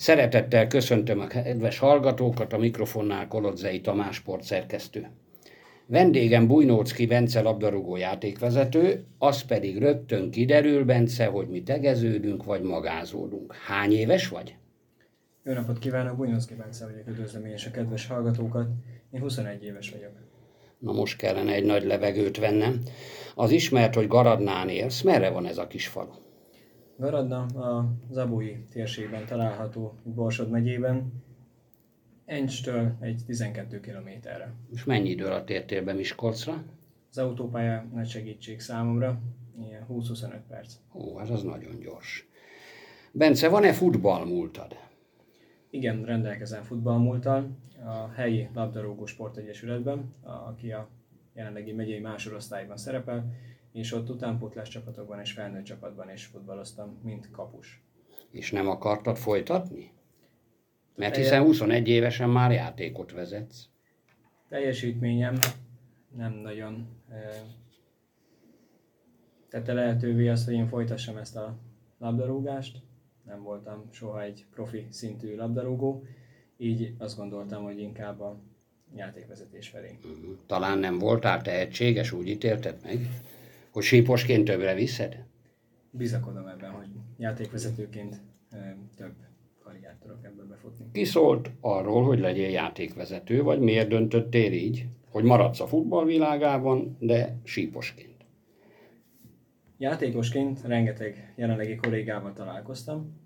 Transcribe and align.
Szeretettel 0.00 0.66
köszöntöm 0.66 1.20
a 1.20 1.26
kedves 1.26 1.78
hallgatókat, 1.78 2.52
a 2.52 2.58
mikrofonnál 2.58 3.28
Kolodzei 3.28 3.80
Tamás 3.80 4.16
sportszerkesztő. 4.16 5.10
Vendégem 5.86 6.46
Bujnócki 6.46 7.06
Bence 7.06 7.40
labdarúgó 7.40 7.96
játékvezető, 7.96 9.04
az 9.18 9.42
pedig 9.42 9.78
rögtön 9.78 10.30
kiderül, 10.30 10.84
Bence, 10.84 11.26
hogy 11.26 11.48
mi 11.48 11.62
tegeződünk 11.62 12.44
vagy 12.44 12.62
magázódunk. 12.62 13.54
Hány 13.54 13.92
éves 13.92 14.28
vagy? 14.28 14.56
Jó 15.44 15.52
napot 15.52 15.78
kívánok, 15.78 16.16
Bujnócki 16.16 16.54
Bence 16.54 16.84
vagyok, 16.84 17.08
üdvözlöm 17.08 17.44
én 17.44 17.54
is 17.54 17.66
a 17.66 17.70
kedves 17.70 18.06
hallgatókat. 18.06 18.68
Én 19.10 19.20
21 19.20 19.64
éves 19.64 19.90
vagyok. 19.90 20.12
Na 20.78 20.92
most 20.92 21.16
kellene 21.16 21.52
egy 21.52 21.64
nagy 21.64 21.84
levegőt 21.84 22.38
vennem. 22.38 22.80
Az 23.34 23.50
ismert, 23.50 23.94
hogy 23.94 24.06
Garadnán 24.06 24.68
élsz, 24.68 25.02
merre 25.02 25.30
van 25.30 25.46
ez 25.46 25.58
a 25.58 25.66
kis 25.66 25.86
falu? 25.86 26.12
Garadna 27.00 27.42
a 27.42 27.92
Zabói 28.10 28.56
térségben 28.70 29.26
található 29.26 29.94
Borsod 30.02 30.50
megyében, 30.50 31.12
Encstől 32.24 32.96
egy 33.00 33.22
12 33.26 33.80
kilométerre. 33.80 34.52
És 34.72 34.84
mennyi 34.84 35.08
idő 35.08 35.26
alatt 35.26 35.50
értél 35.50 35.84
be 35.84 35.92
Miskolcra? 35.92 36.64
Az 37.10 37.18
autópálya 37.18 37.86
nagy 37.94 38.08
segítség 38.08 38.60
számomra, 38.60 39.20
ilyen 39.68 39.86
20-25 39.90 40.38
perc. 40.48 40.74
Ó, 40.94 41.16
hát 41.16 41.28
az 41.28 41.42
nagyon 41.42 41.78
gyors. 41.78 42.28
Bence, 43.12 43.48
van-e 43.48 43.72
futballmúltad? 43.72 44.76
Igen, 45.70 46.04
rendelkezem 46.04 46.62
futballmúltal 46.62 47.48
a 47.84 48.08
helyi 48.08 48.48
labdarúgó 48.54 49.06
sportegyesületben, 49.06 50.14
aki 50.22 50.72
a 50.72 50.88
jelenlegi 51.34 51.72
megyei 51.72 52.00
másorosztályban 52.00 52.76
szerepel, 52.76 53.32
és 53.72 53.92
ott 53.92 54.10
utánpótlás 54.10 54.68
csapatokban 54.68 55.20
és 55.20 55.32
felnőtt 55.32 55.64
csapatban 55.64 56.10
is 56.10 56.24
futballoztam, 56.24 56.98
mint 57.02 57.30
kapus. 57.30 57.82
És 58.30 58.50
nem 58.50 58.68
akartad 58.68 59.16
folytatni? 59.16 59.92
Mert 60.96 61.16
hiszen 61.16 61.42
21 61.42 61.88
évesen 61.88 62.30
már 62.30 62.52
játékot 62.52 63.12
vezetsz. 63.12 63.68
Teljesítményem 64.48 65.38
nem 66.16 66.32
nagyon 66.32 66.86
tette 69.48 69.72
lehetővé 69.72 70.28
azt, 70.28 70.44
hogy 70.44 70.54
én 70.54 70.68
folytassam 70.68 71.16
ezt 71.16 71.36
a 71.36 71.56
labdarúgást. 71.98 72.82
Nem 73.26 73.42
voltam 73.42 73.88
soha 73.90 74.22
egy 74.22 74.46
profi 74.54 74.86
szintű 74.90 75.36
labdarúgó, 75.36 76.04
így 76.56 76.94
azt 76.98 77.16
gondoltam, 77.16 77.62
hogy 77.62 77.78
inkább 77.78 78.20
a 78.20 78.38
játékvezetés 78.94 79.68
felé. 79.68 79.98
Mhm. 80.02 80.30
Talán 80.46 80.78
nem 80.78 80.98
voltál 80.98 81.42
tehetséges, 81.42 82.12
úgy 82.12 82.28
ítélted 82.28 82.76
meg, 82.82 83.08
hogy 83.70 83.82
síposként 83.82 84.44
többre 84.44 84.74
viszed? 84.74 85.24
Bizakodom 85.90 86.46
ebben, 86.46 86.70
hogy 86.70 86.88
játékvezetőként 87.18 88.20
több 88.96 89.12
karriert 89.62 90.00
tudok 90.00 90.24
ebből 90.24 90.46
befutni. 90.46 90.84
Ki 90.92 91.04
szólt 91.04 91.50
arról, 91.60 92.04
hogy 92.04 92.18
legyél 92.18 92.50
játékvezető, 92.50 93.42
vagy 93.42 93.60
miért 93.60 93.88
döntöttél 93.88 94.52
így, 94.52 94.86
hogy 95.10 95.24
maradsz 95.24 95.60
a 95.60 95.66
futballvilágában, 95.66 96.96
de 96.98 97.38
síposként? 97.44 98.08
Játékosként 99.78 100.62
rengeteg 100.62 101.32
jelenlegi 101.36 101.76
kollégával 101.76 102.32
találkoztam. 102.32 103.20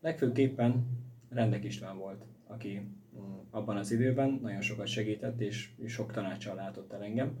Legfőképpen 0.00 0.86
Rendek 1.30 1.64
István 1.64 1.98
volt, 1.98 2.24
aki 2.46 2.80
mm, 3.18 3.34
abban 3.50 3.76
az 3.76 3.90
időben 3.90 4.38
nagyon 4.42 4.60
sokat 4.60 4.86
segített, 4.86 5.40
és 5.40 5.68
sok 5.86 6.12
tanácsal 6.12 6.54
látott 6.54 6.92
el 6.92 7.02
engem. 7.02 7.36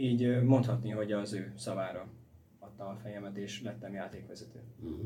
Így 0.00 0.42
mondhatni, 0.42 0.90
hogy 0.90 1.12
az 1.12 1.32
ő 1.32 1.52
szavára 1.56 2.08
adtam 2.58 2.88
a 2.88 2.96
fejemet, 3.02 3.36
és 3.36 3.62
lettem 3.62 3.92
játékvezető. 3.92 4.60
Uh-huh. 4.82 5.00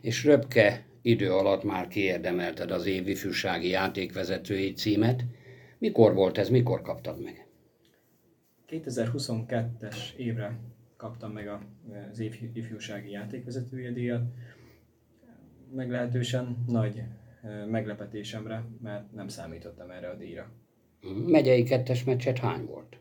És 0.00 0.24
röpke 0.24 0.84
idő 1.02 1.32
alatt 1.32 1.64
már 1.64 1.88
kiérdemelted 1.88 2.70
az 2.70 2.86
év 2.86 3.08
ifjúsági 3.08 3.68
játékvezetői 3.68 4.72
címet. 4.72 5.24
Mikor 5.78 6.14
volt 6.14 6.38
ez, 6.38 6.48
mikor 6.48 6.82
kaptad 6.82 7.22
meg? 7.22 7.46
2022-es 8.68 10.14
évre 10.16 10.58
kaptam 10.96 11.32
meg 11.32 11.48
az 12.10 12.18
év 12.18 12.50
ifjúsági 12.52 13.10
játékvezetője 13.10 13.90
díjat. 13.90 14.22
Meglehetősen 15.74 16.64
nagy 16.66 17.02
meglepetésemre, 17.70 18.64
mert 18.82 19.12
nem 19.12 19.28
számítottam 19.28 19.90
erre 19.90 20.08
a 20.08 20.14
díjra. 20.14 20.50
Megyei 21.26 21.62
kettes 21.62 22.04
meccset 22.04 22.38
hány 22.38 22.64
volt? 22.64 22.98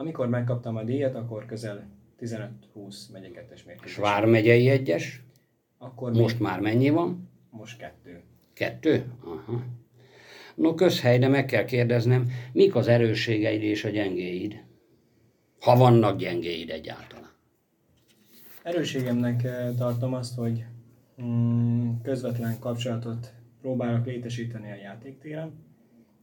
Amikor 0.00 0.28
megkaptam 0.28 0.76
a 0.76 0.82
díjat, 0.82 1.14
akkor 1.14 1.46
közel 1.46 1.88
15-20 2.20 2.48
megyei 3.12 3.30
kettes 3.30 3.64
mérkőzés. 3.64 3.92
Svár 3.92 4.24
megyei 4.24 4.68
egyes? 4.68 5.22
Akkor 5.78 6.12
Most 6.12 6.38
még... 6.38 6.48
már 6.48 6.60
mennyi 6.60 6.90
van? 6.90 7.28
Most 7.50 7.78
kettő. 7.78 8.22
Kettő? 8.52 9.12
Aha. 9.24 9.62
No 10.54 10.74
közhely, 10.74 11.18
de 11.18 11.28
meg 11.28 11.44
kell 11.44 11.64
kérdeznem, 11.64 12.30
mik 12.52 12.74
az 12.74 12.88
erősségeid 12.88 13.62
és 13.62 13.84
a 13.84 13.88
gyengéid? 13.88 14.64
Ha 15.60 15.76
vannak 15.76 16.18
gyengéid 16.18 16.70
egyáltalán. 16.70 17.30
Erőségemnek 18.62 19.42
tartom 19.76 20.14
azt, 20.14 20.34
hogy 20.34 20.64
mm, 21.22 21.90
közvetlen 22.02 22.58
kapcsolatot 22.58 23.32
próbálok 23.60 24.06
létesíteni 24.06 24.70
a 24.70 24.74
játéktéren. 24.74 25.69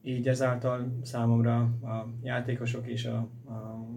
Így 0.08 0.28
ezáltal 0.28 0.98
számomra 1.02 1.60
a 1.82 2.08
játékosok 2.22 2.88
és 2.88 3.06
a, 3.06 3.18
a 3.46 3.88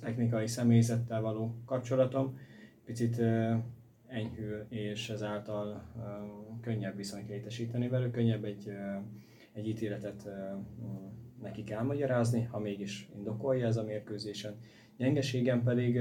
technikai 0.00 0.46
személyzettel 0.46 1.20
való 1.20 1.54
kapcsolatom 1.64 2.38
picit 2.84 3.18
enyhül, 4.06 4.66
és 4.68 5.10
ezáltal 5.10 5.82
könnyebb 6.60 6.96
viszonyt 6.96 7.28
létesíteni 7.28 7.88
velük, 7.88 8.12
könnyebb 8.12 8.44
egy, 8.44 8.72
egy 9.52 9.68
ítéletet 9.68 10.28
nekik 11.42 11.70
elmagyarázni, 11.70 12.42
ha 12.42 12.58
mégis 12.58 13.08
indokolja 13.16 13.66
ez 13.66 13.76
a 13.76 13.84
mérkőzésen. 13.84 14.54
Gyengeségem 14.96 15.62
pedig 15.62 16.00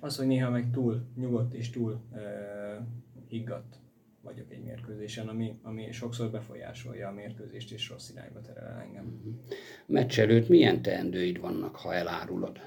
az, 0.00 0.16
hogy 0.16 0.26
néha 0.26 0.50
meg 0.50 0.70
túl 0.70 1.06
nyugodt 1.16 1.54
és 1.54 1.70
túl 1.70 2.00
higgadt 3.28 3.80
vagyok 4.26 4.52
egy 4.52 4.62
mérkőzésen, 4.62 5.28
ami, 5.28 5.58
ami 5.62 5.92
sokszor 5.92 6.30
befolyásolja 6.30 7.08
a 7.08 7.12
mérkőzést 7.12 7.72
és 7.72 7.88
rossz 7.88 8.10
irányba 8.10 8.40
terel 8.40 8.80
engem. 8.80 9.20
Meccs 9.86 10.18
előtt 10.18 10.48
milyen 10.48 10.82
teendőid 10.82 11.40
vannak, 11.40 11.76
ha 11.76 11.94
elárulod? 11.94 12.60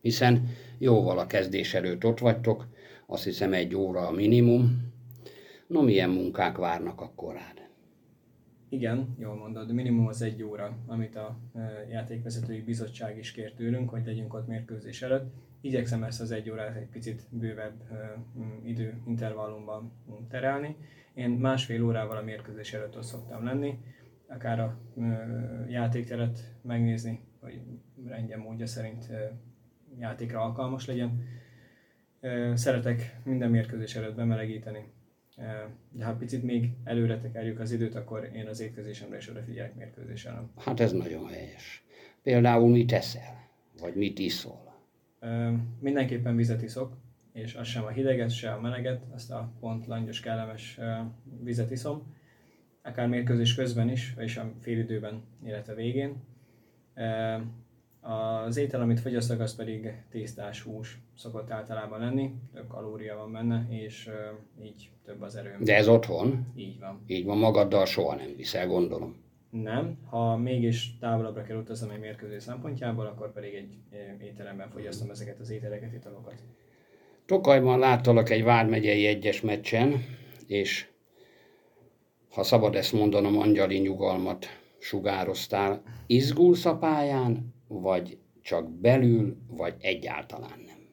Hiszen 0.00 0.48
jóval 0.78 1.18
a 1.18 1.26
kezdés 1.26 1.74
előtt 1.74 2.04
ott 2.04 2.18
vagytok, 2.18 2.66
azt 3.06 3.24
hiszem 3.24 3.52
egy 3.52 3.74
óra 3.74 4.06
a 4.06 4.10
minimum. 4.10 4.92
No, 5.66 5.82
milyen 5.82 6.10
munkák 6.10 6.56
várnak 6.56 7.00
akkor 7.00 7.34
rád? 7.34 7.68
Igen, 8.68 9.14
jól 9.18 9.34
mondod, 9.34 9.72
minimum 9.72 10.06
az 10.06 10.22
egy 10.22 10.42
óra, 10.42 10.76
amit 10.86 11.16
a 11.16 11.38
játékvezetői 11.90 12.60
bizottság 12.60 13.18
is 13.18 13.32
kért 13.32 13.56
tőlünk, 13.56 13.90
hogy 13.90 14.04
legyünk 14.04 14.34
ott 14.34 14.46
mérkőzés 14.46 15.02
előtt. 15.02 15.32
Igyekszem 15.64 16.02
ezt 16.02 16.20
az 16.20 16.30
egy 16.30 16.50
órát 16.50 16.76
egy 16.76 16.88
picit 16.88 17.26
bővebb 17.30 17.80
e, 17.92 18.24
idő 18.64 19.02
intervallumban 19.06 19.92
terelni. 20.28 20.76
Én 21.14 21.30
másfél 21.30 21.84
órával 21.84 22.16
a 22.16 22.22
mérkőzés 22.22 22.72
előtt 22.72 22.96
ott 22.96 23.02
szoktam 23.02 23.44
lenni, 23.44 23.78
akár 24.26 24.60
a 24.60 24.78
játékteret 25.68 26.54
megnézni, 26.62 27.20
hogy 27.40 27.60
rendje 28.06 28.36
módja 28.36 28.66
szerint 28.66 29.08
játékra 29.98 30.40
alkalmas 30.40 30.86
legyen. 30.86 31.22
Szeretek 32.54 33.16
minden 33.24 33.50
mérkőzés 33.50 33.96
előtt 33.96 34.14
bemelegíteni, 34.14 34.92
de 35.90 36.04
ha 36.04 36.14
picit 36.14 36.42
még 36.42 36.70
előre 36.84 37.18
tekerjük 37.18 37.60
az 37.60 37.72
időt, 37.72 37.94
akkor 37.94 38.30
én 38.34 38.46
az 38.46 38.60
étkezésemre 38.60 39.16
is 39.16 39.28
odafigyelek 39.28 39.74
mérkőzés 39.74 40.24
előtt. 40.24 40.62
Hát 40.62 40.80
ez 40.80 40.92
nagyon 40.92 41.26
helyes. 41.26 41.84
Például 42.22 42.68
mit 42.68 42.86
teszel? 42.86 43.50
Vagy 43.80 43.94
mit 43.94 44.18
iszol? 44.18 44.71
Mindenképpen 45.80 46.36
vizet 46.36 46.62
iszok, 46.62 46.96
és 47.32 47.54
az 47.54 47.66
sem 47.66 47.84
a 47.84 47.88
hideget, 47.88 48.30
se 48.30 48.52
a 48.52 48.60
meleget, 48.60 49.02
azt 49.14 49.30
a 49.30 49.52
pont 49.60 49.86
langyos, 49.86 50.20
kellemes 50.20 50.78
vizet 51.42 51.70
iszom. 51.70 52.14
Akár 52.82 53.08
mérkőzés 53.08 53.54
közben 53.54 53.88
is, 53.88 54.14
és 54.18 54.36
a 54.36 54.52
félidőben, 54.60 55.22
illetve 55.44 55.74
végén. 55.74 56.22
Az 58.00 58.56
étel, 58.56 58.80
amit 58.80 59.00
fogyasztok, 59.00 59.40
az 59.40 59.56
pedig 59.56 60.02
tésztás 60.10 60.62
hús 60.62 60.98
szokott 61.16 61.50
általában 61.50 62.00
lenni, 62.00 62.34
több 62.52 62.66
kalória 62.66 63.16
van 63.16 63.32
benne, 63.32 63.66
és 63.68 64.10
így 64.62 64.90
több 65.04 65.22
az 65.22 65.36
erőm. 65.36 65.64
De 65.64 65.76
ez 65.76 65.88
otthon? 65.88 66.46
Így 66.56 66.78
van. 66.78 67.02
Így 67.06 67.24
van, 67.24 67.38
magaddal 67.38 67.86
soha 67.86 68.14
nem 68.14 68.36
viszel, 68.36 68.66
gondolom. 68.66 69.16
Nem, 69.52 69.98
ha 70.04 70.36
mégis 70.36 70.98
távolabbra 70.98 71.42
kell 71.42 71.56
utaznom 71.56 71.90
egy 71.90 72.00
mérkőzés 72.00 72.42
szempontjából, 72.42 73.06
akkor 73.06 73.32
pedig 73.32 73.54
egy 73.54 73.78
étteremben 74.20 74.70
fogyasztom 74.70 75.10
ezeket 75.10 75.38
az 75.38 75.50
ételeket, 75.50 75.92
italokat. 75.92 76.42
Tokajban 77.26 77.78
láttalak 77.78 78.30
egy 78.30 78.42
Vármegyei 78.42 79.06
egyes 79.06 79.40
meccsen, 79.40 80.04
és 80.46 80.88
ha 82.30 82.42
szabad 82.42 82.74
ezt 82.74 82.92
mondanom, 82.92 83.38
angyali 83.38 83.78
nyugalmat 83.78 84.46
sugároztál. 84.78 85.82
Izgulsz 86.06 86.64
a 86.64 86.78
pályán, 86.78 87.54
vagy 87.68 88.18
csak 88.42 88.70
belül, 88.70 89.36
vagy 89.48 89.74
egyáltalán 89.80 90.60
nem? 90.66 90.88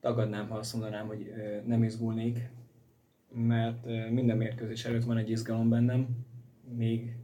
Tagadnám, 0.00 0.48
ha 0.48 0.56
azt 0.56 0.72
mondanám, 0.72 1.06
hogy 1.06 1.32
nem 1.66 1.82
izgulnék. 1.82 2.38
mert 3.32 4.10
minden 4.10 4.36
mérkőzés 4.36 4.84
előtt 4.84 5.04
van 5.04 5.16
egy 5.16 5.30
izgalom 5.30 5.68
bennem, 5.68 6.08
még 6.76 7.16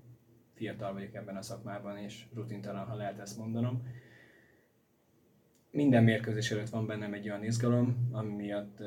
fiatal 0.62 0.92
vagyok 0.92 1.14
ebben 1.14 1.36
a 1.36 1.42
szakmában, 1.42 1.98
és 1.98 2.26
rutintalan, 2.34 2.86
ha 2.86 2.94
lehet 2.94 3.18
ezt 3.18 3.38
mondanom. 3.38 3.86
Minden 5.70 6.04
mérkőzés 6.04 6.50
előtt 6.50 6.68
van 6.68 6.86
bennem 6.86 7.12
egy 7.12 7.28
olyan 7.28 7.44
izgalom, 7.44 8.08
ami 8.10 8.34
miatt 8.34 8.78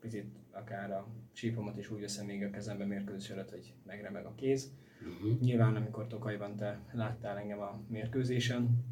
picit 0.00 0.24
akár 0.50 0.90
a 0.90 1.06
sípomat 1.32 1.78
is 1.78 1.90
úgy 1.90 2.00
veszem 2.00 2.26
még 2.26 2.44
a 2.44 2.50
kezembe 2.50 2.84
mérkőzés 2.84 3.30
előtt, 3.30 3.50
hogy 3.50 3.74
megremeg 3.86 4.24
a 4.24 4.34
kéz. 4.34 4.72
Uh-huh. 5.00 5.40
Nyilván, 5.40 5.76
amikor 5.76 6.06
Tokajban 6.06 6.56
te 6.56 6.80
láttál 6.92 7.36
engem 7.36 7.60
a 7.60 7.80
mérkőzésen, 7.88 8.84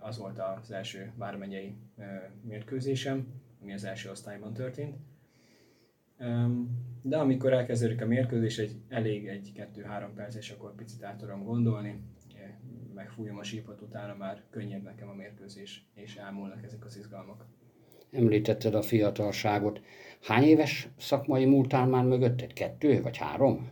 az 0.00 0.18
volt 0.18 0.38
az 0.38 0.70
első 0.70 1.12
vármegyei 1.16 1.76
mérkőzésem, 2.42 3.26
ami 3.62 3.72
az 3.72 3.84
első 3.84 4.10
osztályban 4.10 4.52
történt. 4.52 4.96
De 7.08 7.16
amikor 7.16 7.52
elkezdődik 7.52 8.02
a 8.02 8.06
mérkőzés, 8.06 8.58
egy, 8.58 8.76
elég 8.88 9.26
egy 9.26 9.52
2-3 9.76 10.08
perc, 10.14 10.34
és 10.34 10.50
akkor 10.50 10.74
picit 10.74 11.02
át 11.02 11.16
tudom 11.16 11.44
gondolni, 11.44 12.00
megfújom 12.94 13.38
a 13.38 13.42
sípot, 13.42 13.80
utána 13.80 14.14
már 14.14 14.42
könnyebb 14.50 14.82
nekem 14.82 15.08
a 15.08 15.14
mérkőzés, 15.14 15.86
és 15.94 16.16
elmúlnak 16.16 16.64
ezek 16.64 16.84
az 16.84 16.96
izgalmak. 16.96 17.46
Említetted 18.10 18.74
a 18.74 18.82
fiatalságot. 18.82 19.80
Hány 20.22 20.42
éves 20.42 20.88
szakmai 20.98 21.44
múltál 21.44 21.86
már 21.86 22.04
mögötted? 22.04 22.52
Kettő 22.52 23.02
vagy 23.02 23.16
három? 23.16 23.70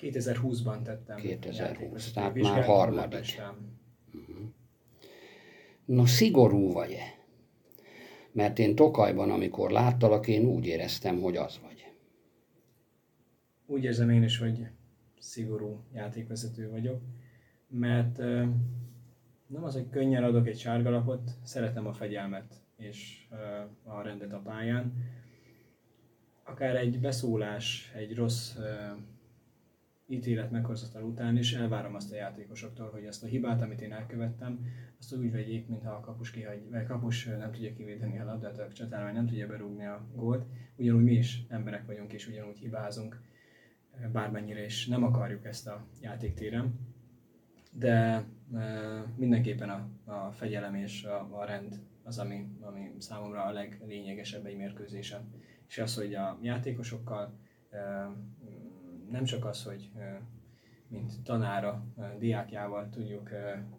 2020-ban 0.00 0.82
tettem. 0.82 1.16
2020, 1.16 2.12
tehát 2.12 2.34
már 2.34 2.64
harmadik. 2.64 3.40
Uh-huh. 4.14 4.36
Na 5.84 6.06
szigorú 6.06 6.72
vagy-e? 6.72 7.02
Mert 8.32 8.58
én 8.58 8.74
Tokajban, 8.74 9.30
amikor 9.30 9.70
láttalak, 9.70 10.26
én 10.26 10.44
úgy 10.44 10.66
éreztem, 10.66 11.20
hogy 11.20 11.36
az 11.36 11.58
vagy. 11.62 11.71
Úgy 13.72 13.84
érzem 13.84 14.10
én 14.10 14.22
is, 14.22 14.38
hogy 14.38 14.66
szigorú 15.18 15.84
játékvezető 15.92 16.70
vagyok, 16.70 17.02
mert 17.68 18.18
nem 19.46 19.64
az, 19.64 19.74
hogy 19.74 19.88
könnyen 19.90 20.24
adok 20.24 20.46
egy 20.46 20.58
sárgalapot, 20.58 21.30
szeretem 21.42 21.86
a 21.86 21.92
fegyelmet 21.92 22.54
és 22.76 23.26
a 23.82 24.02
rendet 24.02 24.32
a 24.32 24.38
pályán. 24.38 24.92
Akár 26.42 26.76
egy 26.76 27.00
beszólás, 27.00 27.92
egy 27.94 28.14
rossz 28.14 28.56
ítélet 30.06 30.50
meghozatal 30.50 31.02
után 31.02 31.36
is 31.36 31.54
elvárom 31.54 31.94
azt 31.94 32.12
a 32.12 32.16
játékosoktól, 32.16 32.90
hogy 32.90 33.04
ezt 33.04 33.24
a 33.24 33.26
hibát, 33.26 33.62
amit 33.62 33.80
én 33.80 33.92
elkövettem, 33.92 34.66
azt 34.98 35.16
úgy 35.16 35.30
vegyék, 35.30 35.68
mintha 35.68 35.92
a 35.92 36.00
kapus, 36.00 36.30
kihagy, 36.30 36.70
vagy 36.70 36.86
kapus 36.86 37.24
nem 37.24 37.52
tudja 37.52 37.72
kivédeni 37.72 38.18
a 38.18 38.24
labdát, 38.24 38.58
a 38.58 38.72
csatár, 38.72 39.04
vagy 39.04 39.14
nem 39.14 39.26
tudja 39.26 39.46
berúgni 39.46 39.84
a 39.84 40.06
gólt. 40.14 40.46
Ugyanúgy 40.76 41.04
mi 41.04 41.12
is 41.12 41.44
emberek 41.48 41.86
vagyunk, 41.86 42.12
és 42.12 42.28
ugyanúgy 42.28 42.58
hibázunk, 42.58 43.20
bármennyire 44.12 44.64
is 44.64 44.86
nem 44.86 45.04
akarjuk 45.04 45.44
ezt 45.44 45.66
a 45.66 45.86
játéktéren. 46.00 46.74
De 47.72 48.24
mindenképpen 49.16 49.70
a, 49.70 49.88
a 50.04 50.30
fegyelem 50.32 50.74
és 50.74 51.04
a, 51.04 51.28
a 51.30 51.44
rend 51.44 51.80
az, 52.02 52.18
ami, 52.18 52.46
ami 52.60 52.90
számomra 52.98 53.42
a 53.42 53.52
leglényegesebb 53.52 54.46
egy 54.46 54.56
mérkőzésen. 54.56 55.30
És 55.68 55.78
az, 55.78 55.96
hogy 55.96 56.14
a 56.14 56.38
játékosokkal 56.42 57.38
nem 59.10 59.24
csak 59.24 59.44
az, 59.44 59.64
hogy 59.64 59.90
mint 60.88 61.22
tanára, 61.22 61.84
diákjával 62.18 62.88
tudjuk 62.90 63.30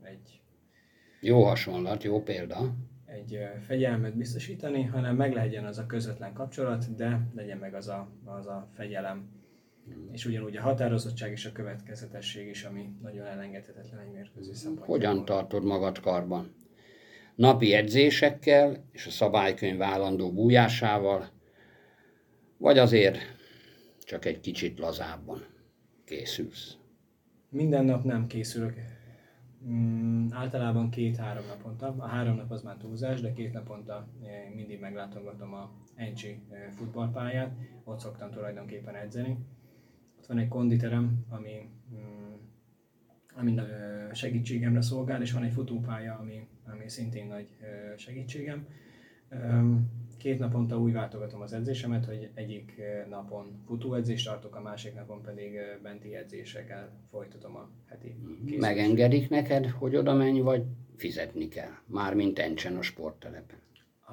egy 0.02 0.42
jó 1.20 1.44
hasonlat, 1.44 2.04
jó 2.04 2.24
példa. 2.24 2.76
Egy 3.06 3.40
fegyelmet 3.66 4.16
biztosítani, 4.16 4.84
hanem 4.84 5.16
meg 5.16 5.34
legyen 5.34 5.66
az 5.66 5.78
a 5.78 5.86
közvetlen 5.86 6.34
kapcsolat, 6.34 6.96
de 6.96 7.28
legyen 7.36 7.58
meg 7.58 7.74
az 7.74 7.88
a, 7.88 8.10
az 8.26 8.48
a 8.48 8.68
fegyelem. 8.74 9.30
És 10.12 10.26
ugyanúgy 10.26 10.58
a 10.58 10.62
határozottság 10.62 11.32
és 11.32 11.46
a 11.46 11.52
következetesség 11.52 12.48
is, 12.48 12.64
ami 12.64 12.90
nagyon 13.02 13.26
elengedhetetlen 13.26 14.00
egy 14.00 14.12
mérkőzés 14.12 14.58
szempontjából. 14.58 14.96
Hogyan 14.96 15.26
tartod 15.26 15.64
magad 15.64 16.00
karban? 16.00 16.56
Napi 17.36 17.74
edzésekkel 17.74 18.86
és 18.92 19.06
a 19.06 19.10
szabálykönyv 19.10 19.82
állandó 19.82 20.34
bújásával, 20.34 21.30
vagy 22.58 22.78
azért 22.78 23.18
csak 24.00 24.26
egy 24.26 24.40
kicsit 24.40 24.80
lazábban 24.80 25.46
készülsz? 26.06 26.78
Minden 27.50 27.86
nap 27.86 28.04
nem 28.04 28.28
készülök. 28.28 28.74
Mm, 29.68 30.28
általában 30.32 30.90
két-három 30.90 31.44
naponta. 31.48 31.96
A 31.98 32.06
három 32.06 32.36
nap 32.36 32.52
az 32.52 32.62
már 32.62 32.78
túlzás, 32.78 33.22
de 33.22 33.34
két 33.34 33.54
naponta 33.54 34.08
eh, 34.24 34.30
mindig 34.56 34.80
meglátogatom 34.80 35.54
a 35.54 35.72
Encsi 35.96 36.42
eh, 36.50 36.60
futballpályát. 36.72 37.56
Ott 37.84 38.00
szoktam 38.00 38.32
tulajdonképpen 38.32 38.96
edzeni. 38.96 39.38
Ott 40.24 40.30
van 40.30 40.38
egy 40.38 40.48
konditerem, 40.48 41.26
ami, 41.30 41.70
mm, 41.94 42.34
ami 43.36 43.56
segítségemre 44.12 44.82
szolgál, 44.82 45.22
és 45.22 45.32
van 45.32 45.44
egy 45.44 45.54
futópálya, 45.54 46.18
ami, 46.22 46.48
ami 46.66 46.90
szintén 46.90 47.28
nagy 47.28 47.48
segítségem 47.98 48.68
két 50.18 50.40
naponta 50.40 50.80
úgy 50.80 50.94
váltogatom 50.94 51.42
az 51.42 51.54
edzésemet, 51.54 52.06
hogy 52.06 52.30
egyik 52.34 52.82
napon 53.10 53.62
futóedzést 53.66 54.26
tartok, 54.26 54.56
a 54.56 54.62
másik 54.62 54.94
napon 54.94 55.22
pedig 55.22 55.60
benti 55.82 56.16
edzésekkel 56.16 56.90
folytatom 57.10 57.56
a 57.56 57.70
heti 57.90 58.16
készülést. 58.46 58.60
Megengedik 58.62 59.30
neked, 59.30 59.66
hogy 59.66 59.96
oda 59.96 60.14
menj, 60.14 60.40
vagy 60.40 60.64
fizetni 60.96 61.48
kell? 61.48 61.72
Mármint 61.86 62.40
Encsen 62.40 62.76
a 62.76 62.82
sporttelepen. 62.82 63.58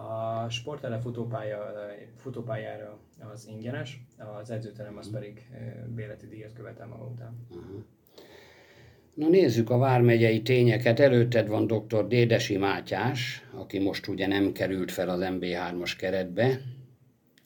A 0.08 0.48
sporttele 0.50 0.98
futópálya, 0.98 1.58
futópályára 2.16 2.98
az 3.32 3.46
ingyenes, 3.48 4.00
az 4.40 4.50
edzőterem 4.50 4.96
az 4.96 5.10
pedig 5.10 5.48
béleti 5.94 6.26
díjat 6.26 6.52
követel 6.52 6.86
maga 6.86 7.04
után. 7.04 7.46
Uh-huh. 7.50 7.84
Na 9.14 9.28
nézzük 9.28 9.70
a 9.70 9.78
vármegyei 9.78 10.42
tényeket. 10.42 11.00
Előtted 11.00 11.48
van 11.48 11.66
dr. 11.66 12.06
Dédesi 12.06 12.56
Mátyás, 12.56 13.46
aki 13.54 13.78
most 13.78 14.08
ugye 14.08 14.26
nem 14.26 14.52
került 14.52 14.90
fel 14.90 15.08
az 15.08 15.20
MB3-as 15.22 15.92
keretbe. 15.98 16.60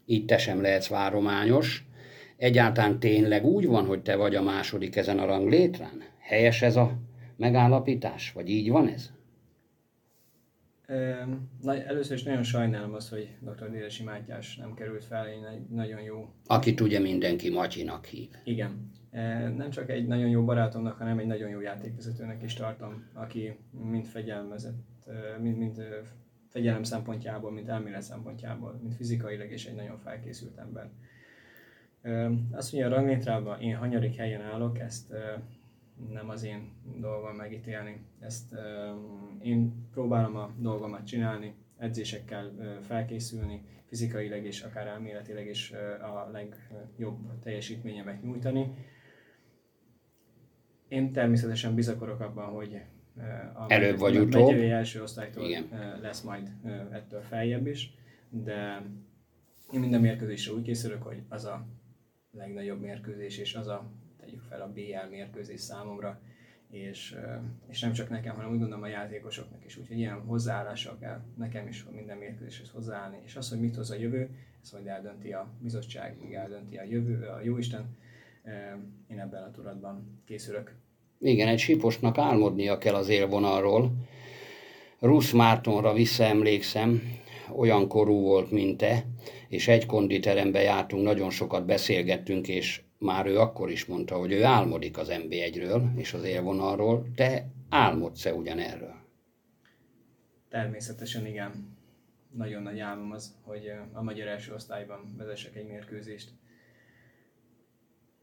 Így 0.06 0.24
te 0.24 0.38
sem 0.38 0.60
lehetsz 0.60 0.88
várományos. 0.88 1.86
Egyáltalán 2.36 2.98
tényleg 2.98 3.44
úgy 3.44 3.66
van, 3.66 3.86
hogy 3.86 4.02
te 4.02 4.16
vagy 4.16 4.34
a 4.34 4.42
második 4.42 4.96
ezen 4.96 5.18
a 5.18 5.24
ranglétrán? 5.24 6.02
Helyes 6.18 6.62
ez 6.62 6.76
a 6.76 6.92
megállapítás? 7.36 8.32
Vagy 8.32 8.48
így 8.48 8.70
van 8.70 8.88
ez? 8.88 9.10
Na, 11.62 11.82
először 11.84 12.16
is 12.16 12.22
nagyon 12.22 12.42
sajnálom 12.42 12.94
azt, 12.94 13.08
hogy 13.08 13.36
dr. 13.40 13.70
Dédesi 13.70 14.02
Mátyás 14.02 14.56
nem 14.56 14.75
került 14.75 15.04
fel, 15.04 15.28
én 15.28 15.44
egy 15.44 15.66
nagyon 15.69 16.00
jó... 16.00 16.28
Akit 16.46 16.81
ugye 16.81 16.98
mindenki 16.98 17.50
Matyinak 17.50 18.05
hív. 18.05 18.29
Igen. 18.44 18.91
Nem 19.56 19.70
csak 19.70 19.91
egy 19.91 20.06
nagyon 20.06 20.29
jó 20.29 20.44
barátomnak, 20.44 20.96
hanem 20.98 21.19
egy 21.19 21.26
nagyon 21.26 21.48
jó 21.48 21.60
játékvezetőnek 21.60 22.43
is 22.43 22.55
tartom, 22.55 23.05
aki 23.12 23.56
mind 23.70 24.06
fegyelmezett, 24.06 24.84
mind, 25.41 25.56
mind 25.56 25.82
fegyelem 26.48 26.82
szempontjából, 26.82 27.53
mint 27.53 27.69
elmélet 27.69 28.03
szempontjából, 28.03 28.79
mint 28.82 28.94
fizikailag 28.94 29.50
és 29.50 29.67
egy 29.67 29.74
nagyon 29.74 29.98
felkészült 29.98 30.58
ember. 30.58 30.91
Azt 32.53 32.72
mondja, 32.72 32.91
a 32.91 32.94
ranglétrában 32.96 33.60
én 33.60 33.76
hanyadik 33.76 34.14
helyen 34.14 34.41
állok, 34.41 34.79
ezt 34.79 35.14
nem 36.13 36.29
az 36.29 36.44
én 36.44 36.72
dolgom 37.01 37.36
megítélni. 37.36 38.01
Ezt 38.20 38.55
én 39.43 39.89
próbálom 39.93 40.36
a 40.36 40.51
dolgomat 40.58 41.06
csinálni, 41.06 41.55
edzésekkel 41.77 42.53
felkészülni, 42.81 43.63
fizikailag 43.84 44.44
és 44.44 44.63
akár 44.63 44.86
elméletileg 44.86 45.46
is 45.46 45.72
a 46.01 46.31
legjobb 46.32 47.39
teljesítményemet 47.43 48.22
nyújtani. 48.22 48.74
Én 50.89 51.13
természetesen 51.13 51.74
bizakorok 51.74 52.20
abban, 52.20 52.53
hogy 52.53 52.81
a 53.55 53.72
előbb 53.72 53.98
vagy 53.98 54.19
utóbb. 54.19 54.51
első 54.51 55.03
osztálytól 55.03 55.44
Igen. 55.44 55.69
lesz 56.01 56.22
majd 56.22 56.51
ettől 56.91 57.20
feljebb 57.20 57.67
is, 57.67 57.94
de 58.31 58.82
én 59.72 59.81
minden 59.81 60.01
mérkőzésre 60.01 60.53
úgy 60.53 60.63
készülök, 60.63 61.03
hogy 61.03 61.22
az 61.29 61.44
a 61.44 61.67
legnagyobb 62.31 62.81
mérkőzés, 62.81 63.39
és 63.39 63.55
az 63.55 63.67
a 63.67 63.93
tegyük 64.24 64.43
fel 64.48 64.60
a 64.60 64.72
BL 64.72 65.10
mérkőzés 65.10 65.60
számomra, 65.60 66.20
és, 66.70 67.16
és 67.69 67.81
nem 67.81 67.93
csak 67.93 68.08
nekem, 68.08 68.34
hanem 68.34 68.50
úgy 68.50 68.58
gondolom 68.58 68.82
a 68.82 68.88
játékosoknak 68.88 69.64
is. 69.64 69.76
Úgyhogy 69.76 69.98
ilyen 69.98 70.20
hozzáállással 70.20 70.96
kell 71.00 71.20
nekem 71.36 71.69
is 71.69 71.84
minden 71.94 72.19
mérkőzéshez 72.19 72.70
hozzáállni. 72.70 73.19
És 73.24 73.36
az, 73.36 73.48
hogy 73.48 73.60
mit 73.60 73.76
hoz 73.76 73.90
a 73.90 73.94
jövő, 73.94 74.31
ez 74.62 74.70
majd 74.70 74.86
eldönti 74.86 75.32
a 75.32 75.48
bizottság, 75.60 76.16
még 76.22 76.34
eldönti 76.34 76.76
a 76.76 76.82
jövő, 76.82 77.26
a 77.26 77.40
jóisten. 77.43 77.96
Én 79.10 79.20
ebben 79.20 79.43
a 79.43 79.50
tudatban 79.50 80.22
készülök. 80.26 80.74
Igen, 81.20 81.48
egy 81.48 81.58
siposnak 81.58 82.19
álmodnia 82.19 82.78
kell 82.78 82.94
az 82.94 83.08
élvonalról. 83.08 83.93
Rusz 85.00 85.32
Mártonra 85.32 85.93
visszaemlékszem, 85.93 87.02
olyan 87.56 87.88
korú 87.88 88.20
volt, 88.20 88.50
mint 88.50 88.76
te, 88.76 89.06
és 89.48 89.69
egy 89.69 89.86
konditerembe 89.86 90.62
jártunk, 90.62 91.02
nagyon 91.02 91.31
sokat 91.31 91.66
beszélgettünk, 91.66 92.48
és 92.48 92.82
már 93.05 93.27
ő 93.27 93.39
akkor 93.39 93.70
is 93.70 93.84
mondta, 93.84 94.17
hogy 94.17 94.32
ő 94.32 94.44
álmodik 94.44 94.99
az 94.99 95.08
MB1-ről 95.11 95.99
és 95.99 96.15
az 96.15 96.25
élvonalról. 96.25 97.06
Te 97.15 97.51
álmodsz-e 97.69 98.34
ugyanerről? 98.34 98.94
Természetesen 100.49 101.27
igen. 101.27 101.77
Nagyon 102.31 102.63
nagy 102.63 102.79
álmom 102.79 103.13
az, 103.13 103.34
hogy 103.43 103.73
a 103.93 104.03
magyar 104.03 104.27
első 104.27 104.55
osztályban 104.55 105.15
vezessek 105.17 105.56
egy 105.56 105.67
mérkőzést. 105.67 106.31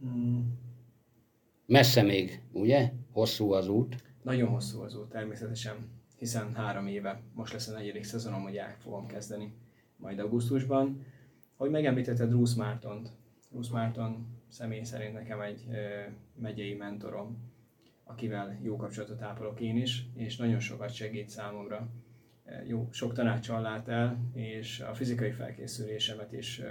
Mm. 0.06 0.40
Messze 1.66 2.02
még, 2.02 2.42
ugye? 2.52 2.92
Hosszú 3.12 3.52
az 3.52 3.68
út. 3.68 3.96
Nagyon 4.22 4.50
hosszú 4.50 4.82
az 4.82 4.96
út, 4.96 5.10
természetesen, 5.10 5.76
hiszen 6.18 6.56
három 6.56 6.88
éve, 6.88 7.22
most 7.34 7.54
lesz 7.54 7.68
a 7.68 7.74
negyedik 7.74 8.04
szezonom, 8.04 8.42
hogy 8.42 8.56
el 8.56 8.76
fogom 8.80 9.08
kezdeni, 9.08 9.54
majd 9.98 10.20
augusztusban. 10.20 11.06
Hogy 11.56 11.70
megemlítetted 11.70 12.30
Bruce 12.30 12.58
Mártont, 12.58 13.12
Bruce 13.50 13.74
Márton 13.74 14.40
személy 14.51 14.84
szerint 14.84 15.13
nekem 15.13 15.41
egy 15.41 15.65
megyei 16.36 16.74
mentorom, 16.74 17.38
akivel 18.03 18.60
jó 18.63 18.75
kapcsolatot 18.75 19.22
ápolok 19.22 19.60
én 19.60 19.77
is, 19.77 20.05
és 20.15 20.38
nagyon 20.38 20.60
sokat 20.60 20.93
segít 20.93 21.29
számomra. 21.29 21.89
Jó, 22.67 22.88
sok 22.91 23.13
tanácsal 23.13 23.62
lát 23.62 23.88
el, 23.88 24.31
és 24.34 24.79
a 24.79 24.93
fizikai 24.93 25.31
felkészülésemet 25.31 26.34
is 26.34 26.62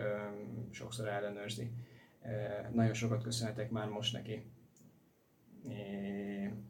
sokszor 0.71 1.09
ellenőrzi. 1.09 1.71
Nagyon 2.73 2.95
sokat 2.95 3.23
köszönhetek 3.23 3.71
már 3.71 3.89
most 3.89 4.13
neki. 4.13 4.43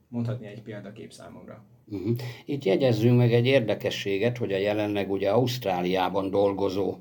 Mondhatni 0.08 0.46
egy 0.46 0.62
példakép 0.62 1.12
számomra. 1.12 1.64
Uh-huh. 1.86 2.16
Itt 2.44 2.64
jegyezzünk 2.64 3.16
meg 3.16 3.32
egy 3.32 3.46
érdekességet, 3.46 4.38
hogy 4.38 4.52
a 4.52 4.58
jelenleg 4.58 5.10
ugye 5.10 5.30
Ausztráliában 5.30 6.30
dolgozó 6.30 6.98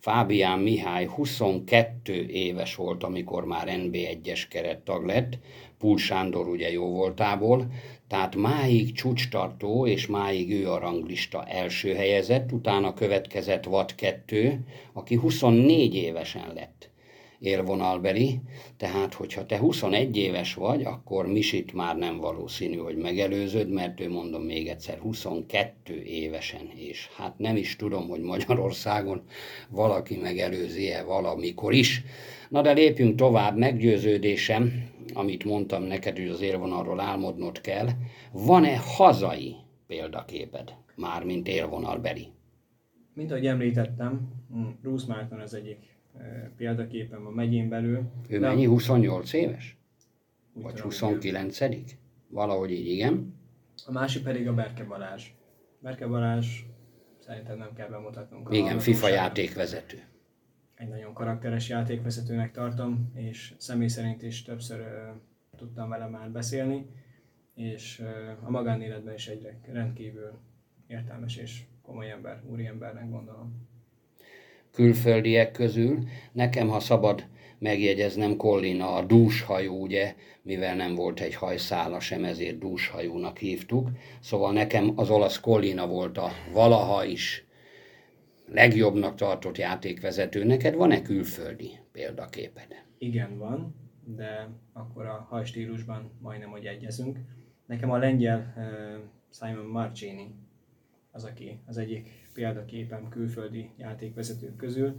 Fábián 0.00 0.58
Mihály 0.58 1.06
22 1.06 2.26
éves 2.28 2.74
volt, 2.74 3.02
amikor 3.02 3.44
már 3.44 3.68
NB1-es 3.70 4.42
kerettag 4.50 5.04
lett, 5.04 5.38
Pul 5.78 5.98
Sándor 5.98 6.48
ugye 6.48 6.70
jó 6.70 6.86
voltából, 6.86 7.72
tehát 8.08 8.36
máig 8.36 8.92
csúcstartó, 8.92 9.86
és 9.86 10.06
máig 10.06 10.52
ő 10.52 10.70
a 10.70 10.78
ranglista 10.78 11.44
első 11.44 11.94
helyezett, 11.94 12.52
utána 12.52 12.94
következett 12.94 13.66
Watt 13.66 13.94
2, 13.94 14.64
aki 14.92 15.14
24 15.14 15.94
évesen 15.94 16.52
lett 16.54 16.89
élvonalbeli, 17.40 18.40
tehát 18.76 19.14
hogyha 19.14 19.46
te 19.46 19.58
21 19.58 20.16
éves 20.16 20.54
vagy, 20.54 20.82
akkor 20.82 21.26
Misit 21.26 21.72
már 21.72 21.96
nem 21.96 22.16
valószínű, 22.16 22.76
hogy 22.76 22.96
megelőzöd, 22.96 23.70
mert 23.70 24.00
ő 24.00 24.10
mondom 24.10 24.42
még 24.42 24.68
egyszer 24.68 24.98
22 24.98 26.02
évesen, 26.02 26.70
és 26.74 27.08
hát 27.16 27.38
nem 27.38 27.56
is 27.56 27.76
tudom, 27.76 28.08
hogy 28.08 28.20
Magyarországon 28.20 29.22
valaki 29.68 30.16
megelőzi-e 30.16 31.02
valamikor 31.02 31.72
is. 31.72 32.02
Na 32.48 32.62
de 32.62 32.72
lépjünk 32.72 33.16
tovább, 33.16 33.56
meggyőződésem, 33.56 34.88
amit 35.14 35.44
mondtam 35.44 35.82
neked, 35.82 36.16
hogy 36.16 36.28
az 36.28 36.40
élvonalról 36.40 37.00
álmodnod 37.00 37.60
kell, 37.60 37.88
van-e 38.32 38.76
hazai 38.76 39.56
példaképed, 39.86 40.74
mármint 40.96 41.48
élvonalbeli? 41.48 42.26
Mint 43.14 43.30
ahogy 43.30 43.46
említettem, 43.46 44.28
Bruce 44.82 45.06
Martin 45.08 45.38
az 45.38 45.54
egyik 45.54 45.78
példaképen 46.56 47.26
a 47.26 47.30
megyén 47.30 47.68
belül. 47.68 48.10
Ő 48.28 48.38
de 48.38 48.48
mennyi, 48.48 48.64
28 48.64 49.32
éves? 49.32 49.76
Vagy 50.52 50.74
tudom, 50.74 50.90
29 50.90 51.60
igen. 51.60 51.84
Valahogy 52.28 52.70
így, 52.70 52.86
igen. 52.86 53.34
A 53.86 53.92
másik 53.92 54.22
pedig 54.22 54.48
a 54.48 54.54
Berke 54.54 54.84
Balázs. 54.84 55.26
Berke 55.78 56.06
Balázs 56.06 56.46
szerintem 57.18 57.58
nem 57.58 57.72
kell 57.74 57.88
bemutatnunk. 57.88 58.48
Igen, 58.52 58.78
FIFA 58.78 59.08
játékvezető. 59.08 60.02
Egy 60.74 60.88
nagyon 60.88 61.14
karakteres 61.14 61.68
játékvezetőnek 61.68 62.52
tartom, 62.52 63.10
és 63.14 63.54
személy 63.58 63.88
szerint 63.88 64.22
is 64.22 64.42
többször 64.42 64.80
uh, 64.80 64.86
tudtam 65.56 65.88
vele 65.88 66.06
már 66.06 66.30
beszélni, 66.30 66.86
és 67.54 67.98
uh, 67.98 68.46
a 68.46 68.50
magánéletben 68.50 69.14
is 69.14 69.28
egy 69.28 69.48
rendkívül 69.72 70.38
értelmes 70.86 71.36
és 71.36 71.62
komoly 71.82 72.10
ember, 72.10 72.42
úriembernek 72.46 73.10
gondolom 73.10 73.68
külföldiek 74.72 75.52
közül. 75.52 75.98
Nekem, 76.32 76.68
ha 76.68 76.80
szabad 76.80 77.24
megjegyeznem, 77.58 78.36
Collina 78.36 78.94
a 78.94 79.04
dúshajú, 79.04 79.82
ugye, 79.82 80.14
mivel 80.42 80.76
nem 80.76 80.94
volt 80.94 81.20
egy 81.20 81.34
hajszála 81.34 82.00
sem, 82.00 82.24
ezért 82.24 82.58
dúshajónak 82.58 83.38
hívtuk. 83.38 83.88
Szóval 84.20 84.52
nekem 84.52 84.92
az 84.96 85.10
olasz 85.10 85.40
Collina 85.40 85.86
volt 85.86 86.18
a 86.18 86.30
valaha 86.52 87.04
is 87.04 87.44
legjobbnak 88.52 89.14
tartott 89.14 89.58
játékvezető. 89.58 90.44
Neked 90.44 90.74
van-e 90.74 91.02
külföldi 91.02 91.70
példaképed? 91.92 92.84
Igen, 92.98 93.38
van, 93.38 93.74
de 94.04 94.48
akkor 94.72 95.06
a 95.06 95.26
hajstílusban 95.30 96.10
majdnem, 96.22 96.50
hogy 96.50 96.64
egyezünk. 96.64 97.18
Nekem 97.66 97.90
a 97.90 97.96
lengyel 97.96 98.54
Simon 99.30 99.66
Marcini 99.66 100.34
az, 101.20 101.30
aki 101.30 101.60
az 101.66 101.76
egyik 101.76 102.08
példaképem 102.34 103.08
külföldi 103.08 103.70
játékvezetők 103.76 104.56
közül. 104.56 104.94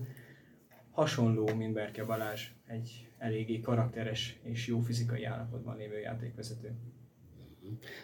Hasonló, 0.92 1.50
mint 1.56 1.74
Berke 1.74 2.04
Balázs, 2.04 2.48
egy 2.68 3.08
eléggé 3.18 3.60
karakteres 3.60 4.40
és 4.44 4.68
jó 4.68 4.80
fizikai 4.80 5.24
állapotban 5.24 5.78
lévő 5.78 6.00
játékvezető. 6.00 6.76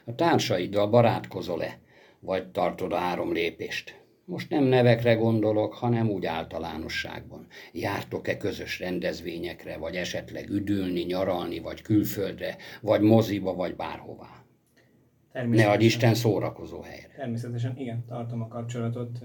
A 0.05 0.15
társaiddal 0.15 0.87
barátkozol-e, 0.87 1.79
vagy 2.19 2.51
tartod 2.51 2.91
a 2.91 2.97
három 2.97 3.33
lépést? 3.33 4.01
Most 4.25 4.49
nem 4.49 4.63
nevekre 4.63 5.13
gondolok, 5.13 5.73
hanem 5.73 6.09
úgy 6.09 6.25
általánosságban. 6.25 7.47
Jártok-e 7.73 8.37
közös 8.37 8.79
rendezvényekre, 8.79 9.77
vagy 9.77 9.95
esetleg 9.95 10.49
üdülni, 10.49 11.01
nyaralni, 11.01 11.59
vagy 11.59 11.81
külföldre, 11.81 12.57
vagy 12.81 13.01
moziba, 13.01 13.53
vagy 13.53 13.75
bárhová? 13.75 14.46
Ne 15.31 15.69
adj 15.69 15.85
Isten 15.85 16.13
szórakozó 16.13 16.81
helyre. 16.81 17.13
Természetesen, 17.15 17.77
igen, 17.77 18.05
tartom 18.05 18.41
a 18.41 18.47
kapcsolatot 18.47 19.19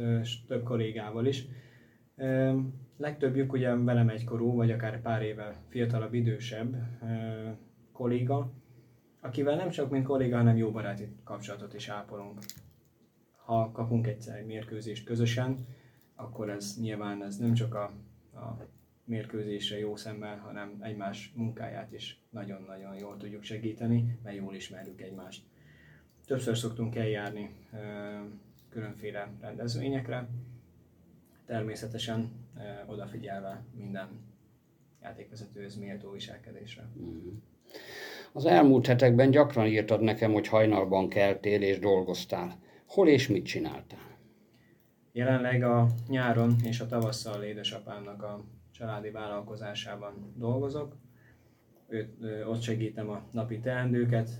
több 0.47 0.62
kollégával 0.62 1.26
is. 1.26 1.47
Legtöbbjük 2.97 3.52
ugye 3.52 3.75
velem 3.75 4.09
egykorú, 4.09 4.54
vagy 4.54 4.71
akár 4.71 5.00
pár 5.00 5.23
éve 5.23 5.54
fiatalabb, 5.68 6.14
idősebb 6.14 6.76
kolléga, 7.92 8.52
akivel 9.21 9.56
nem 9.56 9.71
csak 9.71 9.90
mint 9.90 10.04
kolléga, 10.04 10.37
hanem 10.37 10.56
jó 10.56 10.71
baráti 10.71 11.09
kapcsolatot 11.25 11.75
is 11.75 11.88
ápolunk. 11.88 12.38
Ha 13.44 13.71
kapunk 13.73 14.06
egyszer 14.06 14.38
egy 14.38 14.47
mérkőzést 14.47 15.04
közösen, 15.04 15.66
akkor 16.14 16.50
ez 16.50 16.76
nyilván 16.80 17.25
ez 17.25 17.37
nem 17.37 17.54
csak 17.54 17.75
a, 17.75 17.82
a 18.35 18.66
mérkőzésre 19.04 19.78
jó 19.78 19.97
szemmel, 19.97 20.37
hanem 20.38 20.78
egymás 20.80 21.32
munkáját 21.37 21.92
is 21.92 22.23
nagyon-nagyon 22.30 22.94
jól 22.99 23.16
tudjuk 23.16 23.42
segíteni, 23.42 24.18
mert 24.23 24.37
jól 24.37 24.54
ismerjük 24.54 25.00
egymást. 25.00 25.44
Többször 26.32 26.56
szoktunk 26.56 26.96
eljárni 26.96 27.50
különféle 28.70 29.30
rendezvényekre, 29.40 30.28
természetesen 31.46 32.30
odafigyelve 32.86 33.64
minden 33.76 34.08
játékvezetőhöz 35.02 35.76
méltó 35.76 36.10
viselkedésre. 36.10 36.88
Mhm. 36.94 37.28
Az 38.32 38.44
elmúlt 38.44 38.86
hetekben 38.86 39.30
gyakran 39.30 39.66
írtad 39.66 40.00
nekem, 40.00 40.32
hogy 40.32 40.48
hajnalban 40.48 41.08
keltél 41.08 41.62
és 41.62 41.78
dolgoztál. 41.78 42.58
Hol 42.86 43.08
és 43.08 43.28
mit 43.28 43.44
csináltál? 43.44 44.18
Jelenleg 45.12 45.62
a 45.62 45.86
nyáron 46.08 46.56
és 46.64 46.80
a 46.80 46.86
tavasszal 46.86 47.42
édesapámnak 47.42 48.22
a 48.22 48.44
családi 48.70 49.10
vállalkozásában 49.10 50.34
dolgozok. 50.36 50.96
Őt, 51.88 52.08
ott 52.46 52.60
segítem 52.60 53.10
a 53.10 53.22
napi 53.30 53.58
teendőket, 53.58 54.30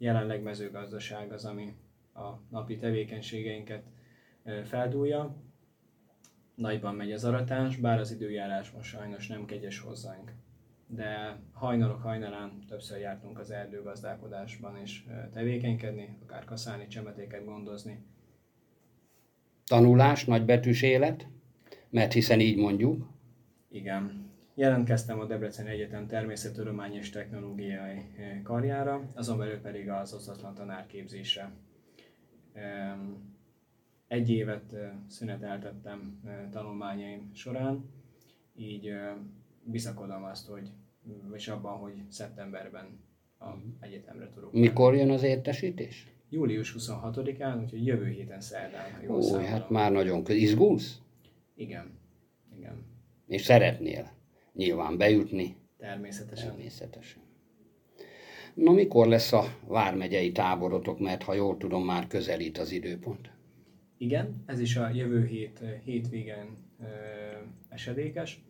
jelenleg 0.00 0.42
mezőgazdaság 0.42 1.32
az, 1.32 1.44
ami 1.44 1.74
a 2.14 2.28
napi 2.50 2.76
tevékenységeinket 2.76 3.84
feldúlja. 4.64 5.36
Nagyban 6.54 6.94
megy 6.94 7.12
az 7.12 7.24
aratás, 7.24 7.76
bár 7.76 7.98
az 7.98 8.12
időjárás 8.12 8.70
most 8.70 8.88
sajnos 8.88 9.26
nem 9.26 9.44
kegyes 9.44 9.78
hozzánk. 9.78 10.32
De 10.86 11.38
hajnalok 11.52 12.02
hajnalán 12.02 12.64
többször 12.68 13.00
jártunk 13.00 13.38
az 13.38 13.50
erdőgazdálkodásban 13.50 14.80
is 14.82 15.06
tevékenykedni, 15.32 16.16
akár 16.22 16.44
kaszálni, 16.44 16.86
csemetéket 16.86 17.44
gondozni. 17.44 18.04
Tanulás, 19.66 20.24
nagybetűs 20.24 20.82
élet, 20.82 21.26
mert 21.90 22.12
hiszen 22.12 22.40
így 22.40 22.56
mondjuk. 22.56 23.06
Igen, 23.68 24.29
Jelentkeztem 24.54 25.20
a 25.20 25.24
Debrecen 25.24 25.66
Egyetem 25.66 26.06
Természettudomány 26.06 26.94
és 26.94 27.10
Technológiai 27.10 27.96
eh, 28.16 28.40
karjára, 28.42 29.10
azon 29.14 29.38
belül 29.38 29.60
pedig 29.60 29.88
az 29.88 30.14
osztatlan 30.14 30.54
tanárképzésre. 30.54 31.52
Egy 34.08 34.30
évet 34.30 34.72
eh, 34.72 34.90
szüneteltettem 35.06 36.20
eh, 36.24 36.48
tanulmányaim 36.50 37.30
során, 37.34 37.84
így 38.54 38.94
bizakodom 39.64 40.24
azt, 40.24 40.46
hogy 40.46 40.70
és 41.34 41.48
abban, 41.48 41.78
hogy 41.78 42.02
szeptemberben 42.08 43.00
a 43.38 43.48
mhm. 43.48 43.58
egyetemre 43.80 44.28
tudok. 44.28 44.52
Mikor 44.52 44.94
jön 44.94 45.10
az 45.10 45.22
értesítés? 45.22 46.06
Július 46.28 46.74
26-án, 46.78 47.62
úgyhogy 47.62 47.86
jövő 47.86 48.08
héten 48.08 48.40
szerdán, 48.40 48.92
ha 48.92 49.02
jól 49.02 49.16
Ó, 49.16 49.36
hát 49.36 49.70
már 49.70 49.92
nagyon 49.92 50.24
köz. 50.24 50.36
Izgulsz? 50.36 51.00
Igen. 51.54 51.98
Igen. 52.56 52.84
És 53.26 53.42
szeretnél? 53.42 54.18
Nyilván 54.60 54.96
bejutni. 54.98 55.56
Természetesen. 55.78 56.48
Természetesen. 56.48 57.22
Na 58.54 58.72
mikor 58.72 59.06
lesz 59.06 59.32
a 59.32 59.44
vármegyei 59.66 60.32
táborotok, 60.32 60.98
mert 60.98 61.22
ha 61.22 61.34
jól 61.34 61.56
tudom, 61.56 61.84
már 61.84 62.06
közelít 62.06 62.58
az 62.58 62.70
időpont. 62.70 63.30
Igen, 63.98 64.42
ez 64.46 64.60
is 64.60 64.76
a 64.76 64.88
jövő 64.88 65.26
hét 65.26 65.60
hétvégen 65.84 66.46
ö, 66.80 66.84
esedékes. 67.68 68.40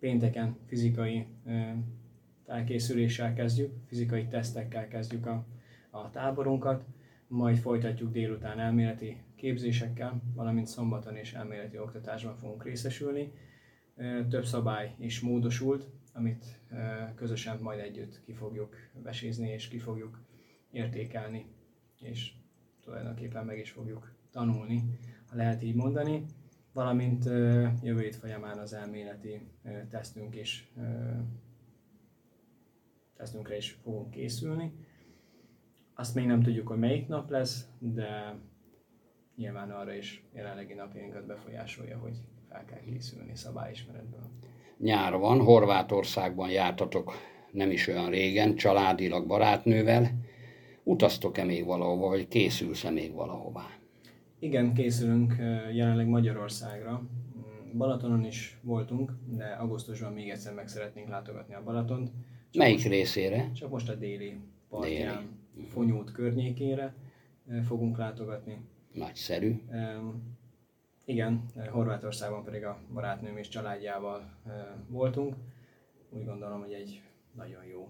Pénteken 0.00 0.56
fizikai 0.66 1.26
ö, 1.46 1.60
felkészüléssel 2.46 3.34
kezdjük, 3.34 3.72
fizikai 3.86 4.26
tesztekkel 4.26 4.88
kezdjük 4.88 5.26
a, 5.26 5.46
a 5.90 6.10
táborunkat, 6.10 6.84
majd 7.28 7.56
folytatjuk 7.56 8.12
délután 8.12 8.58
elméleti 8.58 9.16
képzésekkel, 9.36 10.22
valamint 10.34 10.66
szombaton 10.66 11.16
és 11.16 11.32
elméleti 11.32 11.78
oktatásban 11.78 12.36
fogunk 12.36 12.64
részesülni. 12.64 13.32
Több 14.28 14.44
szabály 14.44 14.94
is 14.98 15.20
módosult, 15.20 15.90
amit 16.12 16.60
közösen 17.14 17.58
majd 17.60 17.78
együtt 17.80 18.20
ki 18.24 18.32
fogjuk 18.32 18.76
vesézni 19.02 19.48
és 19.48 19.68
ki 19.68 19.78
fogjuk 19.78 20.20
értékelni, 20.70 21.46
és 22.00 22.32
tulajdonképpen 22.84 23.44
meg 23.44 23.58
is 23.58 23.70
fogjuk 23.70 24.12
tanulni, 24.30 24.98
ha 25.28 25.36
lehet 25.36 25.62
így 25.62 25.74
mondani, 25.74 26.24
valamint 26.72 27.24
jövő 27.82 28.00
hét 28.00 28.16
folyamán 28.16 28.58
az 28.58 28.72
elméleti 28.72 29.40
tesztünk 29.88 30.36
is 30.36 30.72
tesztünkre 33.16 33.56
is 33.56 33.70
fogunk 33.70 34.10
készülni. 34.10 34.72
Azt 35.94 36.14
még 36.14 36.26
nem 36.26 36.42
tudjuk, 36.42 36.68
hogy 36.68 36.78
melyik 36.78 37.08
nap 37.08 37.30
lesz, 37.30 37.68
de 37.78 38.38
nyilván 39.36 39.70
arra 39.70 39.94
is 39.94 40.24
jelenlegi 40.32 40.74
napjainkat 40.74 41.26
befolyásolja, 41.26 41.98
hogy 41.98 42.16
fel 42.50 42.64
kell 42.64 42.80
készülni 42.80 43.34
szabályismeretből. 43.34 44.20
Nyár 44.78 45.16
van, 45.16 45.40
Horvátországban 45.40 46.50
jártatok 46.50 47.12
nem 47.50 47.70
is 47.70 47.86
olyan 47.86 48.10
régen, 48.10 48.54
családilag 48.54 49.26
barátnővel. 49.26 50.10
Utaztok-e 50.82 51.44
még 51.44 51.64
valahova, 51.64 52.08
vagy 52.08 52.28
készülsz-e 52.28 52.90
még 52.90 53.12
valahová? 53.12 53.66
Igen, 54.38 54.74
készülünk 54.74 55.34
jelenleg 55.72 56.08
Magyarországra. 56.08 57.02
Balatonon 57.76 58.24
is 58.24 58.58
voltunk, 58.62 59.12
de 59.26 59.44
augusztusban 59.44 60.12
még 60.12 60.28
egyszer 60.28 60.54
meg 60.54 60.68
szeretnénk 60.68 61.08
látogatni 61.08 61.54
a 61.54 61.62
Balatont. 61.64 62.10
Csak 62.50 62.62
Melyik 62.62 62.76
most, 62.76 62.88
részére? 62.88 63.50
Csak 63.52 63.70
most 63.70 63.88
a 63.88 63.94
déli 63.94 64.36
partján, 64.68 65.38
déli. 65.54 65.66
Fonyót 65.68 66.12
környékére 66.12 66.94
fogunk 67.66 67.98
látogatni. 67.98 68.60
Nagyszerű. 68.92 69.62
Igen, 71.10 71.44
Horvátországban 71.70 72.44
pedig 72.44 72.64
a 72.64 72.78
barátnőm 72.92 73.36
és 73.36 73.48
családjával 73.48 74.30
voltunk. 74.88 75.34
Úgy 76.10 76.24
gondolom, 76.24 76.60
hogy 76.60 76.72
egy 76.72 77.02
nagyon 77.32 77.64
jó 77.64 77.88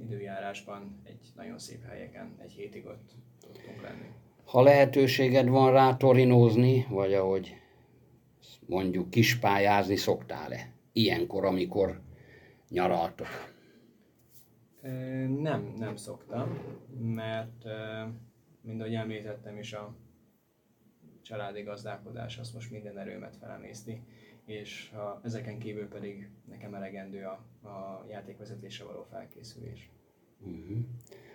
időjárásban, 0.00 1.00
egy 1.04 1.32
nagyon 1.36 1.58
szép 1.58 1.84
helyeken, 1.84 2.36
egy 2.38 2.52
hétig 2.52 2.86
ott 2.86 3.10
tudtunk 3.40 3.82
lenni. 3.82 4.06
Ha 4.44 4.62
lehetőséged 4.62 5.48
van 5.48 5.72
rá 5.72 5.96
torinózni, 5.96 6.86
vagy 6.90 7.14
ahogy 7.14 7.56
mondjuk 8.66 9.10
kispályázni 9.10 9.96
szoktál-e? 9.96 10.72
Ilyenkor, 10.92 11.44
amikor 11.44 12.00
nyaraltok? 12.68 13.28
Nem, 15.38 15.74
nem 15.78 15.96
szoktam, 15.96 16.58
mert 17.00 17.64
mind 18.60 18.80
ahogy 18.80 18.94
említettem 18.94 19.58
is 19.58 19.72
a 19.72 19.94
családi 21.28 21.62
gazdálkodás, 21.62 22.38
azt 22.38 22.54
most 22.54 22.70
minden 22.70 22.98
erőmet 22.98 23.36
felemészti, 23.36 24.00
és 24.46 24.90
a, 24.92 25.20
ezeken 25.24 25.58
kívül 25.58 25.88
pedig 25.88 26.28
nekem 26.50 26.74
elegendő 26.74 27.24
a, 27.24 27.68
a 27.68 28.06
játékvezetése 28.10 28.84
való 28.84 29.06
felkészülés. 29.10 29.90
Uh-huh. 30.40 30.78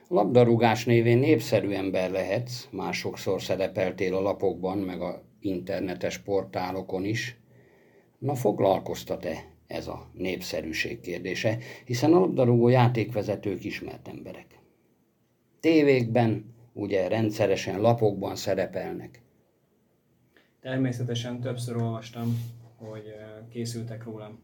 Labdarúgás 0.07 0.85
névén 0.85 1.17
népszerű 1.17 1.71
ember 1.71 2.12
lehetsz, 2.12 2.67
már 2.71 2.93
sokszor 2.93 3.41
szerepeltél 3.41 4.15
a 4.15 4.21
lapokban, 4.21 4.77
meg 4.77 5.01
a 5.01 5.23
internetes 5.39 6.17
portálokon 6.17 7.05
is. 7.05 7.38
Na 8.17 8.35
foglalkoztat-e 8.35 9.45
ez 9.67 9.88
a 9.88 10.09
népszerűség 10.13 11.00
kérdése, 11.00 11.57
hiszen 11.85 12.13
a 12.13 12.19
labdarúgó 12.19 12.67
játékvezetők 12.67 13.63
ismert 13.63 14.07
emberek. 14.07 14.60
Tévékben, 15.60 16.56
ugye 16.73 17.08
rendszeresen 17.08 17.82
lapokban 17.82 18.36
szerepelnek. 18.36 19.22
Természetesen 20.63 21.39
többször 21.39 21.76
olvastam, 21.76 22.38
hogy 22.76 23.15
készültek 23.49 24.04
rólam 24.04 24.39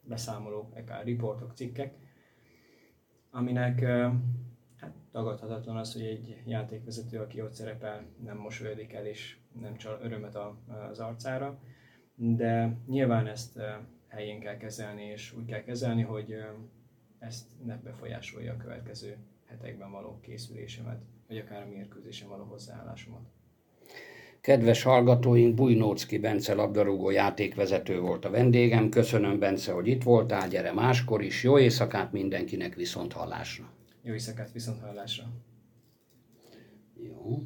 beszámolók, 0.00 0.76
akár 0.76 1.04
riportok, 1.04 1.52
cikkek, 1.54 1.94
aminek 3.30 3.80
hát, 4.76 4.94
tagadhatatlan 5.10 5.76
az, 5.76 5.92
hogy 5.92 6.02
egy 6.02 6.42
játékvezető, 6.46 7.18
aki 7.18 7.40
ott 7.40 7.52
szerepel, 7.52 8.04
nem 8.24 8.36
mosolyodik 8.36 8.92
el 8.92 9.06
és 9.06 9.38
nem 9.60 9.76
csal 9.76 9.98
örömet 10.02 10.38
az 10.90 10.98
arcára, 10.98 11.58
de 12.14 12.76
nyilván 12.86 13.26
ezt 13.26 13.60
helyén 14.08 14.40
kell 14.40 14.56
kezelni, 14.56 15.04
és 15.04 15.32
úgy 15.32 15.44
kell 15.44 15.62
kezelni, 15.62 16.02
hogy 16.02 16.36
ezt 17.18 17.64
ne 17.64 17.76
befolyásolja 17.76 18.52
a 18.52 18.56
következő 18.56 19.16
hetekben 19.44 19.90
való 19.90 20.20
készülésemet, 20.20 21.02
vagy 21.28 21.38
akár 21.38 21.62
a 21.62 21.66
mérkőzésen 21.66 22.28
való 22.28 22.44
hozzáállásomat. 22.44 23.30
Kedves 24.44 24.82
hallgatóink, 24.82 25.54
Bujnócki 25.54 26.18
Bence 26.18 26.54
labdarúgó 26.54 27.10
játékvezető 27.10 28.00
volt 28.00 28.24
a 28.24 28.30
vendégem. 28.30 28.88
Köszönöm, 28.88 29.38
Bence, 29.38 29.72
hogy 29.72 29.86
itt 29.86 30.02
voltál, 30.02 30.48
gyere 30.48 30.72
máskor 30.72 31.22
is. 31.22 31.42
Jó 31.42 31.58
éjszakát 31.58 32.12
mindenkinek 32.12 32.74
viszont 32.74 33.12
hallásra. 33.12 33.72
Jó 34.02 34.12
éjszakát 34.12 34.52
viszont 34.52 34.80
hallásra. 34.80 35.24
Jó. 37.02 37.42